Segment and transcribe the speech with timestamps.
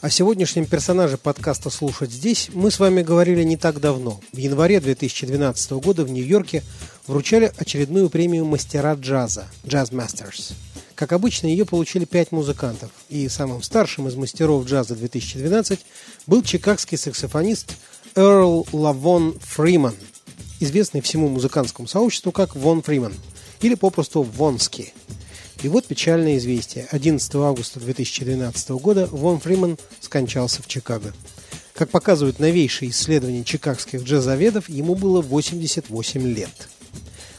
[0.00, 4.20] О сегодняшнем персонаже подкаста «Слушать здесь» мы с вами говорили не так давно.
[4.32, 6.62] В январе 2012 года в Нью-Йорке
[7.08, 10.52] вручали очередную премию «Мастера джаза»– «Jazz Masters».
[10.94, 15.80] Как обычно, ее получили пять музыкантов, и самым старшим из мастеров джаза 2012
[16.28, 17.76] был чикагский саксофонист
[18.14, 19.96] Эрл Лавон Фриман,
[20.60, 23.14] известный всему музыкантскому сообществу как Вон Фриман–
[23.60, 24.92] или попросту Вонски.
[25.62, 26.86] И вот печальное известие.
[26.90, 31.12] 11 августа 2012 года Вон Фриман скончался в Чикаго.
[31.74, 36.68] Как показывают новейшие исследования чикагских джазоведов, ему было 88 лет.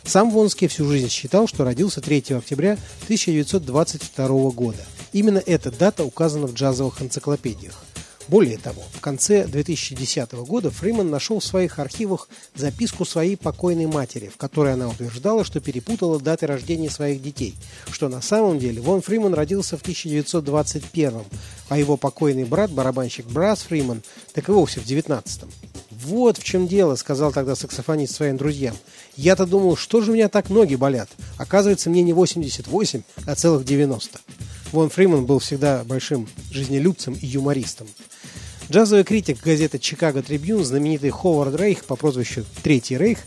[0.04, 4.84] Сам Вонский всю жизнь считал, что родился 3 октября 1922 года.
[5.14, 7.84] Именно эта дата указана в джазовых энциклопедиях.
[8.30, 14.28] Более того, в конце 2010 года Фриман нашел в своих архивах записку своей покойной матери,
[14.28, 17.56] в которой она утверждала, что перепутала даты рождения своих детей,
[17.92, 21.24] что на самом деле Вон Фриман родился в 1921,
[21.70, 24.04] а его покойный брат, барабанщик Брас Фриман,
[24.36, 25.50] так и вовсе в 19 -м.
[25.90, 28.76] «Вот в чем дело»,— сказал тогда саксофонист своим друзьям.
[29.18, 31.10] «Я-то думал, что же у меня так ноги болят?
[31.38, 34.20] Оказывается, мне не 88, а целых 90».
[34.72, 37.88] Вон Фриман был всегда большим жизнелюбцем и юмористом.
[38.72, 43.18] Джазовый критик газеты «Чикаго Трибьюн», знаменитый Ховард Рейх по прозвищу «Третий Рейх»,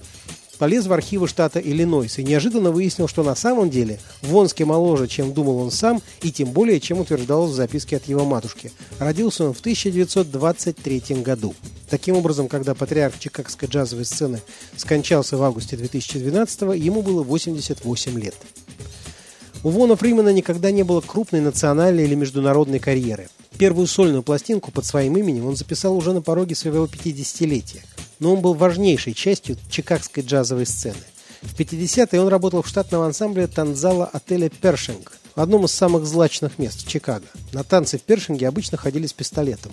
[0.59, 5.35] полез в архивы штата Иллинойс и неожиданно выяснил, что на самом деле Вонский моложе, чем
[5.35, 8.71] думал он сам, и тем более, чем утверждалось в записке от его матушки.
[9.01, 11.57] Родился он в 1923 году.
[11.91, 14.41] Таким образом, когда патриарх чикагской джазовой сцены
[14.77, 18.37] скончался в августе 2012 ему было 88 лет.
[19.65, 23.27] У Вона Фримена никогда не было крупной национальной или международной карьеры.
[23.63, 27.83] Первую сольную пластинку под своим именем он записал уже на пороге своего 50-летия,
[28.19, 30.97] но он был важнейшей частью чикагской джазовой сцены.
[31.43, 36.59] В 50-е он работал в штатном ансамбле танцзала отеля «Першинг», в одном из самых злачных
[36.59, 37.27] мест Чикаго.
[37.53, 39.71] На танцы в Першинге обычно ходили с пистолетом.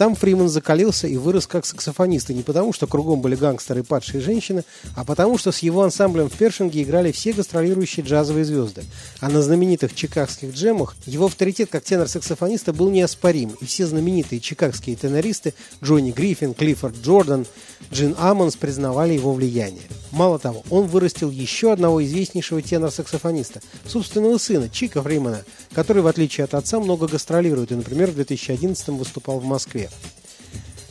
[0.00, 3.82] Там Фриман закалился и вырос как саксофонист, и не потому, что кругом были гангстеры и
[3.82, 4.64] падшие женщины,
[4.96, 8.82] а потому, что с его ансамблем в Першинге играли все гастролирующие джазовые звезды.
[9.20, 14.96] А на знаменитых чикагских джемах его авторитет как тенор-саксофониста был неоспорим, и все знаменитые чикагские
[14.96, 15.52] тенористы
[15.84, 17.44] Джонни Гриффин, Клиффорд Джордан,
[17.92, 19.82] Джин Амонс признавали его влияние.
[20.12, 25.44] Мало того, он вырастил еще одного известнейшего тенор-саксофониста, собственного сына Чика Фримана,
[25.74, 29.89] который, в отличие от отца, много гастролирует и, например, в 2011 выступал в Москве.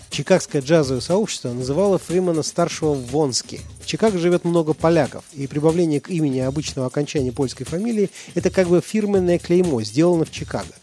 [0.09, 3.61] Чикагское джазовое сообщество называло Фримана-старшего Вонски.
[3.81, 8.67] В Чикаго живет много поляков, и прибавление к имени обычного окончания польской фамилии– это как
[8.67, 10.73] бы фирменное клеймо, сделано в Чикаго.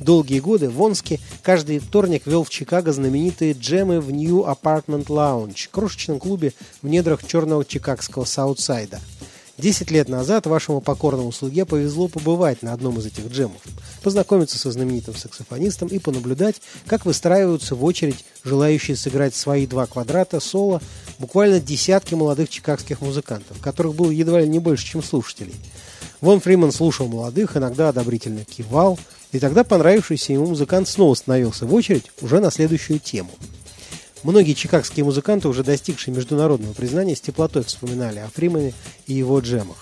[0.00, 6.18] Долгие годы Вонски каждый вторник вел в Чикаго знаменитые джемы в New Apartment Lounge, крошечном
[6.18, 9.00] клубе в недрах черного чикагского Саутсайда–
[9.60, 13.60] Десять лет назад вашему покорному слуге повезло побывать на одном из этих джемов,
[14.02, 20.40] познакомиться со знаменитым саксофонистом и понаблюдать, как выстраиваются в очередь желающие сыграть свои два квадрата
[20.40, 20.80] соло
[21.18, 25.56] буквально десятки молодых чикагских музыкантов, которых было едва ли не больше, чем слушателей.
[26.22, 28.98] Вон Фриман слушал молодых, иногда одобрительно кивал,
[29.30, 33.32] и тогда понравившийся ему музыкант снова становился в очередь уже на следующую тему–
[34.22, 38.74] Многие чикагские музыканты, уже достигшие международного признания, с теплотой вспоминали о Фримане
[39.06, 39.78] и его джемах.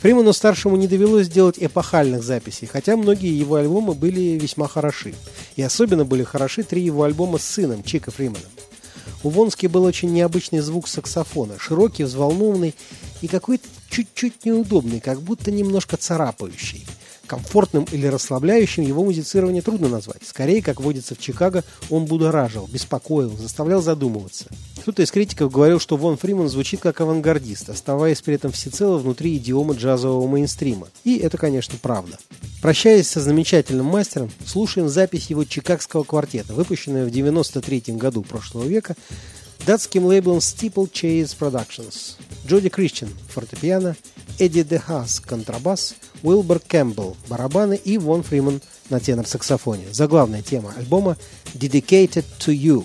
[0.00, 5.14] Фриману-старшему не довелось сделать эпохальных записей, хотя многие его альбомы были весьма хороши.
[5.56, 8.50] И особенно были хороши три его альбома с сыном, Чика Фриманом.
[9.22, 12.74] У Вонски был очень необычный звук саксофона, широкий, взволнованный
[13.22, 16.86] и какой-то чуть-чуть неудобный, как будто немножко царапающий.
[17.26, 20.22] Комфортным или расслабляющим его музицирование трудно назвать.
[20.24, 24.46] Скорее, как водится в Чикаго, он будоражил, беспокоил, заставлял задумываться.
[24.80, 29.36] Кто-то из критиков говорил, что Вон Фриман звучит как авангардист, оставаясь при этом всецело внутри
[29.36, 30.88] идиомы джазового мейнстрима.
[31.04, 32.18] И это, конечно, правда.
[32.60, 38.94] Прощаясь со замечательным мастером, слушаем запись его чикагского квартета, выпущенную в 93 году прошлого века
[39.66, 42.16] датским лейблом Steeple Chase Productions.
[42.46, 43.96] Джоди Кристиан– фортепиано,
[44.38, 48.60] Эдди Дехас– контрабас, Уилбер Кэмпбелл– барабаны и Вон Фриман
[48.90, 49.92] на тенор-саксофоне.
[49.92, 51.16] Заглавная тема альбома
[51.54, 52.84] «Dedicated to You»